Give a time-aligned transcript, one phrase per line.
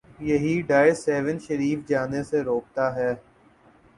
[0.21, 3.11] یہی ڈر سیہون شریف جانے سے روکتا ہے۔